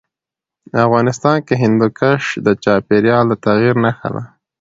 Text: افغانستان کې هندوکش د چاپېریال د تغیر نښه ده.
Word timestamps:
افغانستان 0.85 1.37
کې 1.45 1.53
هندوکش 1.63 2.23
د 2.45 2.47
چاپېریال 2.63 3.25
د 3.29 3.33
تغیر 3.45 3.75
نښه 3.83 4.09
ده. 4.15 4.23